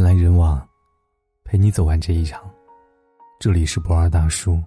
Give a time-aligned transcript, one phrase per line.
[0.00, 0.66] 人来人往，
[1.44, 2.50] 陪你走完这一场。
[3.38, 4.58] 这里是不二大叔，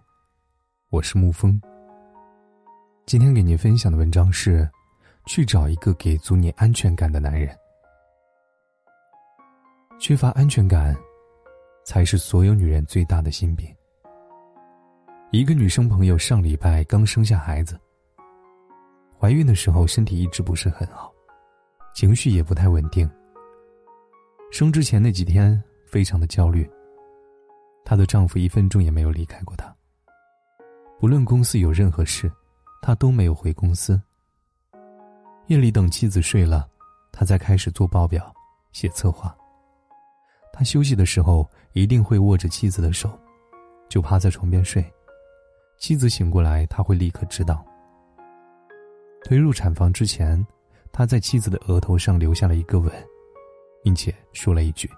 [0.92, 1.60] 我是沐风。
[3.08, 4.70] 今天给您分享的文章是：
[5.26, 7.50] 去找一个给足你安全感的男人。
[10.00, 10.96] 缺乏安全感，
[11.84, 13.68] 才是所有女人最大的心病。
[15.32, 17.76] 一个女生朋友上礼拜刚生下孩子，
[19.20, 21.12] 怀孕的时候身体一直不是很好，
[21.96, 23.10] 情绪也不太稳定。
[24.54, 26.70] 生之前那几天非常的焦虑。
[27.84, 29.76] 她的丈夫一分钟也没有离开过她。
[31.00, 32.32] 不论公司有任何事，
[32.80, 34.00] 他都没有回公司。
[35.48, 36.70] 夜里等妻子睡了，
[37.12, 38.32] 他才开始做报表、
[38.72, 39.36] 写策划。
[40.54, 43.20] 他休息的时候一定会握着妻子的手，
[43.90, 44.86] 就趴在床边睡。
[45.80, 47.66] 妻子醒过来，他会立刻知道。
[49.26, 50.46] 推入产房之前，
[50.92, 52.94] 他在妻子的额头上留下了一个吻。
[53.84, 54.90] 并且说了一句：“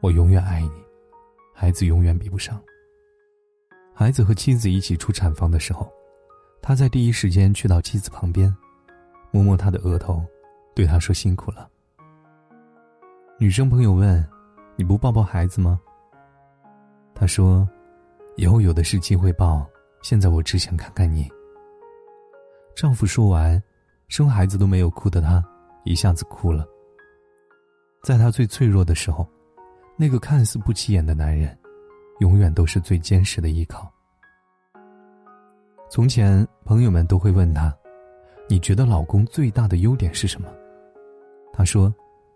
[0.00, 0.70] 我永远爱你，
[1.52, 2.62] 孩子永远比不上。”
[3.92, 5.92] 孩子和妻子一起出产房的时候，
[6.62, 8.54] 他在第一时间去到妻子旁边，
[9.32, 10.24] 摸摸她的额头，
[10.74, 11.68] 对她说：“辛苦了。”
[13.40, 14.24] 女生朋友问
[14.76, 15.80] ：“你不抱抱孩子吗？”
[17.12, 17.68] 他说
[18.36, 19.66] ：“以后有的是机会抱，
[20.02, 21.28] 现在我只想看看你。”
[22.76, 23.60] 丈夫说完，
[24.06, 25.44] 生孩子都没有哭的他，
[25.84, 26.64] 一下子哭了。
[28.08, 29.28] 在她最脆弱的时候，
[29.94, 31.54] 那个看似不起眼的男人，
[32.20, 33.92] 永远都是最坚实的依靠。
[35.90, 37.70] 从前，朋友们都会问她
[38.48, 40.48] ：“你觉得老公最大的优点是什么？”
[41.52, 41.94] 她说：“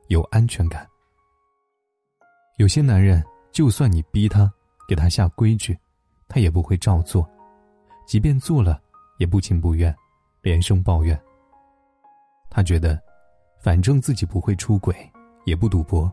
[0.08, 0.86] 有安全感。”
[2.60, 4.52] 有些男人，就算你逼他，
[4.86, 5.74] 给他下规矩，
[6.28, 7.26] 他也不会照做；
[8.06, 8.78] 即便做了，
[9.16, 9.96] 也不情不愿，
[10.42, 11.18] 连声抱怨。
[12.50, 13.02] 他觉得，
[13.58, 14.94] 反正自己不会出轨。
[15.44, 16.12] 也不赌博，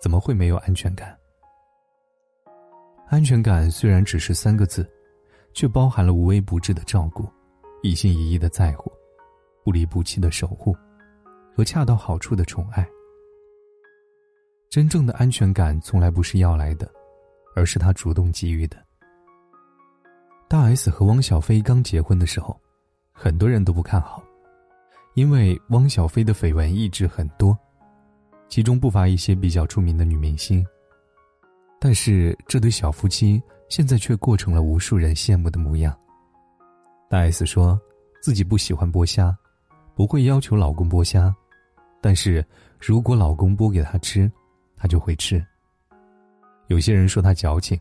[0.00, 1.16] 怎么会没有安全感？
[3.08, 4.88] 安全感虽然只是三个字，
[5.52, 7.28] 却包含了无微不至的照顾、
[7.82, 8.92] 一心一意的在乎、
[9.64, 10.76] 不离不弃的守护
[11.56, 12.86] 和恰到好处的宠爱。
[14.68, 16.88] 真正的安全感从来不是要来的，
[17.56, 18.76] 而是他主动给予的。
[20.46, 22.56] 大 S 和汪小菲刚结婚的时候，
[23.10, 24.22] 很多人都不看好，
[25.14, 27.58] 因为汪小菲的绯闻一直很多。
[28.50, 30.66] 其中不乏一些比较出名的女明星。
[31.78, 35.96] 但是这对小夫妻现在却过成了无数人羡慕的模样。
[37.08, 37.80] 大 S 说
[38.20, 39.34] 自己不喜欢剥虾，
[39.94, 41.34] 不会要求老公剥虾，
[42.00, 42.44] 但是
[42.78, 44.30] 如果老公剥给她吃，
[44.76, 45.42] 她就会吃。
[46.66, 47.80] 有些人说她矫情，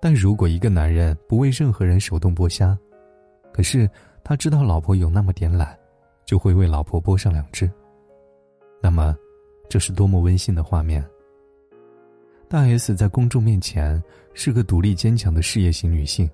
[0.00, 2.78] 但如果一个男人不为任何人手动剥虾，
[3.52, 3.90] 可是
[4.24, 5.78] 他知道老婆有那么点懒，
[6.24, 7.70] 就会为老婆剥上两只，
[8.80, 9.14] 那么。
[9.72, 11.02] 这是多么温馨的画面！
[12.46, 13.98] 大 S 在公众面前
[14.34, 16.30] 是个独立坚强的事业型女性，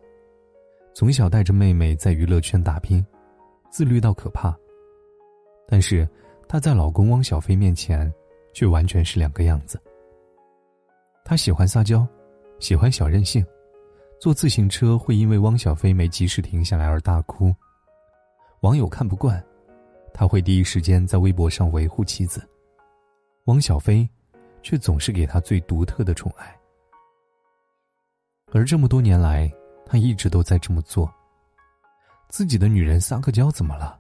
[0.93, 3.01] 从小带着妹妹在娱乐圈打拼，
[3.71, 4.53] 自律到可怕。
[5.69, 6.05] 但是
[6.49, 8.13] 她在老公汪小菲面前，
[8.53, 9.81] 却完全是两个样子。
[11.25, 12.05] 她喜欢撒娇，
[12.59, 13.47] 喜欢小任性，
[14.21, 17.55] 坐自行车会因为汪小菲没及时停下来而大哭。
[18.63, 19.41] 网友看不惯，
[20.13, 22.43] 他会第一时间在微博上维护妻子。
[23.49, 24.07] 汪小菲，
[24.63, 26.55] 却总是给他最独特的宠爱，
[28.53, 29.51] 而这么多年来，
[29.87, 31.11] 他一直都在这么做。
[32.29, 33.99] 自己的女人撒个娇怎么了？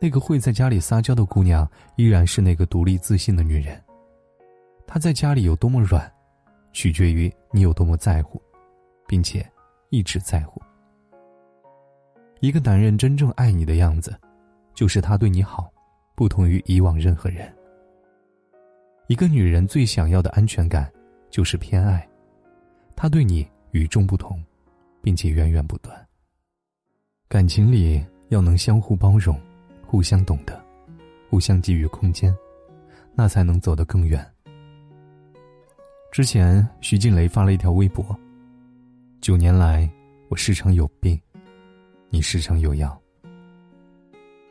[0.00, 3.82] 那个会在家里撒娇的姑娘，依然是那个独立自信的女人。
[4.86, 6.08] 她在家里有多么软，
[6.72, 8.40] 取决于你有多么在乎，
[9.08, 9.44] 并且
[9.90, 10.62] 一直在乎。
[12.38, 14.16] 一个男人真正爱你的样子，
[14.74, 15.68] 就是他对你好，
[16.14, 17.52] 不同于以往任何人。
[19.06, 20.90] 一个女人最想要的安全感，
[21.30, 22.08] 就是偏爱，
[22.96, 24.42] 她对你与众不同，
[25.02, 25.94] 并且源源不断。
[27.28, 29.38] 感情里要能相互包容，
[29.86, 30.58] 互相懂得，
[31.28, 32.34] 互相给予空间，
[33.14, 34.26] 那才能走得更远。
[36.10, 38.18] 之前徐静蕾发了一条微博
[39.20, 39.86] ：“九年来，
[40.28, 41.20] 我时常有病，
[42.08, 42.98] 你时常有药。”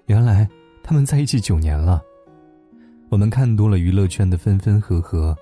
[0.05, 0.47] 原来
[0.83, 2.03] 他们在一起九年了。
[3.13, 5.37] 我们看多了娱乐圈的分分合合，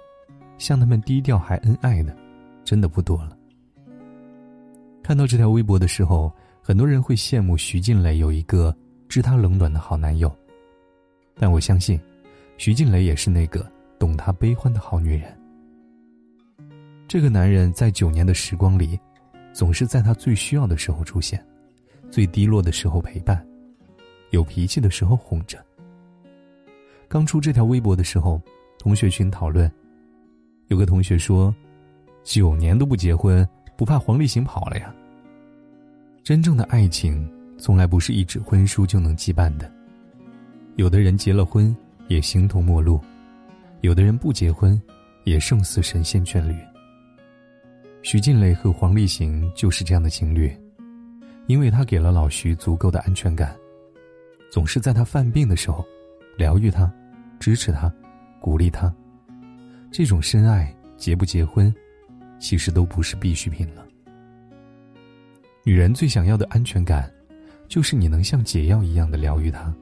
[0.57, 2.13] 像他们低调还恩爱的，
[2.65, 3.37] 真的不多了。
[5.01, 6.29] 看到这条微博的时候，
[6.61, 8.75] 很多人会羡慕徐静蕾有一个
[9.07, 10.29] 知她冷暖的好男友，
[11.35, 11.97] 但我相信，
[12.57, 13.65] 徐静蕾也是那个
[13.97, 15.33] 懂她悲欢的好女人。
[17.07, 18.99] 这个男人在九年的时光里，
[19.53, 21.41] 总是在她最需要的时候出现，
[22.09, 23.41] 最低落的时候陪伴，
[24.31, 25.57] 有脾气的时候哄着。
[27.11, 28.41] 刚出这条微博的时候，
[28.79, 29.69] 同学群讨论：
[30.69, 31.53] 有个同学说
[32.23, 34.95] ：“九年都不结婚，不怕黄立行跑了呀？”
[36.23, 39.69] 真正的爱情从来不是一纸婚书就能羁绊的。
[40.77, 41.75] 有的人结了婚
[42.07, 42.97] 也形同陌路，
[43.81, 44.81] 有的人不结婚
[45.25, 46.55] 也胜似神仙眷侣。
[48.03, 50.49] 徐静蕾和黄立行就是这样的情侣，
[51.47, 53.53] 因为他给了老徐足够的安全感，
[54.49, 55.85] 总是在他犯病的时候，
[56.37, 56.89] 疗愈他，
[57.41, 57.91] 支持他，
[58.39, 58.93] 鼓励他。
[59.91, 61.73] 这种深爱，结不结婚，
[62.39, 63.83] 其实都不是必需品了。
[65.63, 67.11] 女人最想要的安全感，
[67.67, 69.73] 就是你能像解药一样的疗愈她，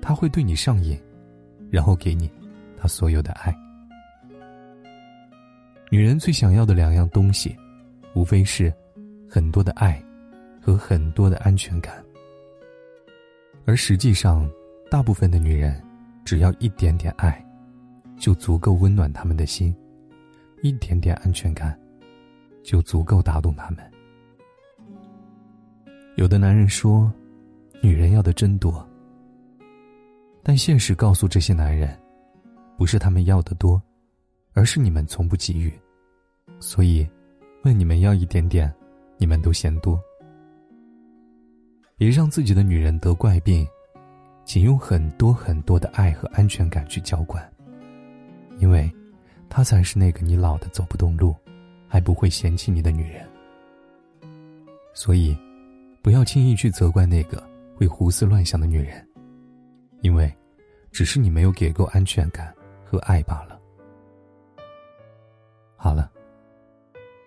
[0.00, 0.98] 她会对你上瘾，
[1.70, 2.30] 然后给你
[2.78, 3.54] 她所有的爱。
[5.90, 7.54] 女人最想要的两样东西，
[8.14, 8.72] 无非是
[9.28, 10.02] 很多的爱
[10.58, 12.02] 和很多的安全感。
[13.66, 14.50] 而实际上，
[14.90, 15.80] 大部分的女人，
[16.26, 17.42] 只要一点点爱。
[18.18, 19.76] 就足够温暖他们的心，
[20.62, 21.78] 一点点安全感，
[22.64, 23.78] 就足够打动他们。
[26.14, 27.12] 有的男人说，
[27.82, 28.82] 女人要的真多，
[30.42, 31.94] 但现实告诉这些男人，
[32.78, 33.80] 不是他们要的多，
[34.54, 35.70] 而是你们从不给予。
[36.58, 37.06] 所以，
[37.64, 38.74] 问你们要一点点，
[39.18, 40.00] 你们都嫌多。
[41.98, 43.66] 别让自己的女人得怪病，
[44.46, 47.46] 请用很多很多的爱和安全感去浇灌。
[48.58, 48.90] 因为，
[49.50, 51.34] 她才是那个你老的走不动路，
[51.88, 53.28] 还不会嫌弃你的女人。
[54.94, 55.36] 所以，
[56.00, 57.42] 不要轻易去责怪那个
[57.74, 59.06] 会胡思乱想的女人，
[60.00, 60.32] 因为，
[60.92, 62.54] 只是你没有给够安全感
[62.84, 63.60] 和爱罢了。
[65.76, 66.10] 好了，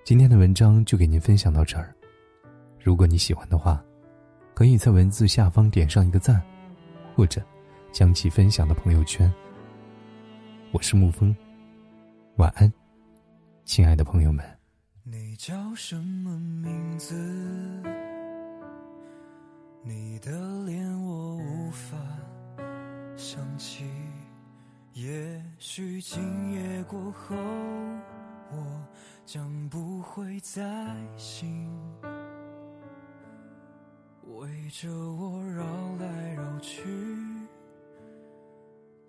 [0.06, 1.94] 今天的文章就给您分享到这儿。
[2.82, 3.84] 如果你喜欢的话，
[4.56, 6.42] 可以在文字下方点上一个赞，
[7.20, 7.44] 或者
[7.92, 9.30] 将其分享到朋友圈。
[10.72, 11.36] 我是沐风，
[12.38, 12.72] 晚安，
[13.66, 14.58] 亲爱的朋友们。
[15.04, 17.14] 你叫什么名字？
[19.84, 20.32] 你的
[20.64, 21.98] 脸我无法
[23.18, 23.84] 想起。
[24.94, 28.82] 也许今夜过后，我
[29.26, 30.64] 将不会再
[31.18, 31.70] 醒。
[34.70, 35.64] 着我绕
[35.98, 36.84] 来绕去。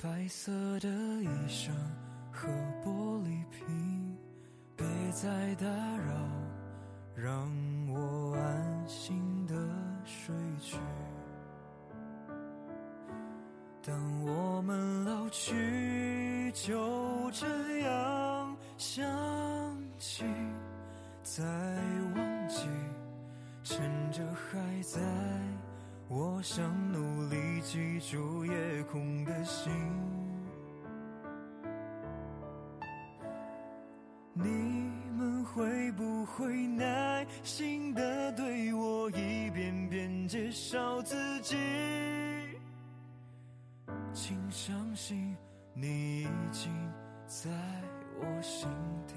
[0.02, 1.70] 白色的衣裳
[2.32, 2.48] 和
[2.82, 4.16] 玻璃瓶，
[4.76, 6.12] 别再打扰，
[7.14, 7.50] 让
[7.88, 9.54] 我安心的
[10.04, 10.78] 睡去。
[13.82, 17.46] 当我们老去，就这
[17.80, 19.06] 样想
[19.98, 20.24] 起，
[21.22, 21.44] 在
[22.14, 22.19] 我，
[23.70, 25.00] 趁着还在。
[26.08, 29.72] 我想努力记住夜空的星，
[34.32, 34.42] 你
[35.12, 41.56] 们会不会耐心的对我一遍遍介绍自己？
[44.12, 45.36] 请相信，
[45.74, 46.72] 你已经
[47.24, 47.48] 在
[48.18, 48.68] 我心
[49.06, 49.14] 底。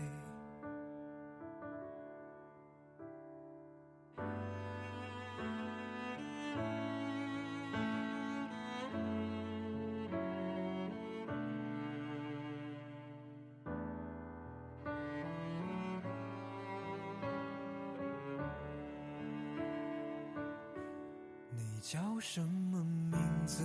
[21.83, 23.61] 叫什么名字？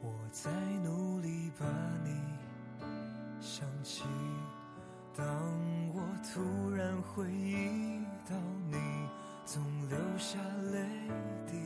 [0.00, 0.50] 我在
[0.82, 1.66] 努力把
[2.02, 2.18] 你
[3.42, 4.04] 想起。
[5.14, 5.26] 当
[5.92, 6.00] 我
[6.32, 8.34] 突然回忆到
[8.70, 8.78] 你，
[9.44, 10.38] 总流下
[10.72, 10.88] 泪
[11.46, 11.60] 滴。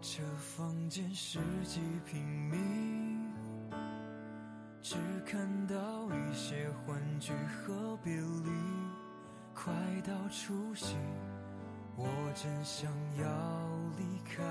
[0.00, 2.56] 这房间十几平米，
[4.80, 5.74] 只看到
[6.06, 8.81] 一些欢聚和别离。
[9.64, 9.72] 快
[10.04, 10.96] 到除夕，
[11.94, 12.04] 我
[12.34, 13.24] 真想要
[13.96, 14.42] 离开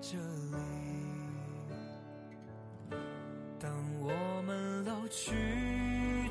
[0.00, 0.58] 这里。
[3.60, 5.32] 当我们老去，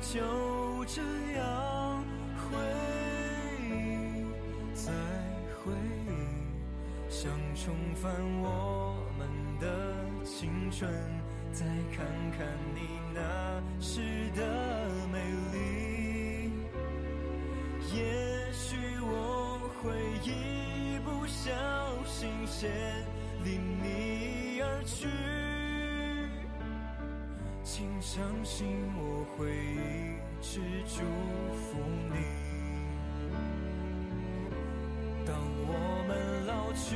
[0.02, 1.00] 就这
[1.38, 2.04] 样
[2.36, 2.58] 回
[3.62, 4.26] 忆，
[4.74, 4.92] 再
[5.64, 5.72] 回
[6.06, 9.26] 忆，想重返我们
[9.58, 10.92] 的青春，
[11.50, 11.64] 再
[11.96, 15.18] 看看你那时的美
[15.54, 15.97] 丽。
[17.94, 21.50] 也许我会一不小
[22.04, 22.70] 心先
[23.44, 25.08] 离你而去，
[27.64, 28.66] 请相信
[28.96, 31.00] 我会一直祝
[31.54, 31.78] 福
[32.12, 32.16] 你。
[35.24, 35.34] 当
[35.66, 35.72] 我
[36.06, 36.94] 们老去，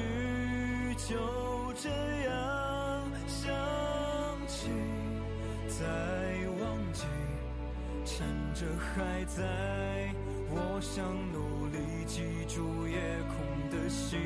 [0.96, 1.88] 就这
[2.28, 2.30] 样
[3.26, 3.50] 想
[4.46, 4.68] 起。
[5.68, 5.86] 再
[6.60, 7.06] 忘记，
[8.04, 9.42] 趁着还在，
[10.54, 13.36] 我想努力记住夜空
[13.70, 14.20] 的星。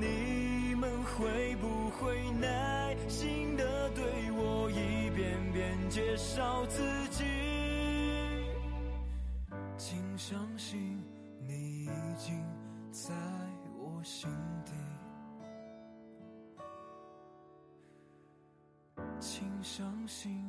[0.00, 7.24] 你们会不会耐心的对我一遍遍介绍自己？
[9.76, 11.02] 请相信，
[11.46, 12.42] 你已经
[12.90, 13.12] 在
[13.78, 14.28] 我心
[14.64, 14.72] 底。
[19.18, 20.44] 请相信，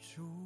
[0.00, 0.39] 主。